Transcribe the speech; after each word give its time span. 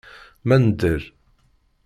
Ma 0.47 0.55
nedder. 0.57 1.01